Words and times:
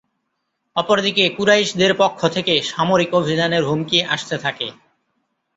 অপরদিকে 0.75 1.23
কুরাইশদের 1.37 1.91
পক্ষ 1.97 2.19
থেকে 2.27 2.53
সামরিক 2.63 3.11
অভিযানের 3.13 3.63
হুমকি 3.63 3.99
আসতে 4.05 4.35
থাকে। 4.37 4.67